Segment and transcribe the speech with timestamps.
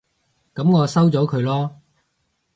[0.55, 1.71] 噉我收咗佢囉